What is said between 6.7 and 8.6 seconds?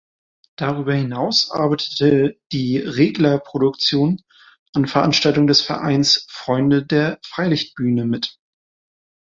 der Freilichtbühne mit.